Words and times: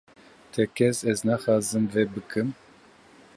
Tekez 0.53 0.97
ez 1.11 1.19
naxwazim 1.27 1.85
vê 1.93 2.03
bikim 2.13 2.49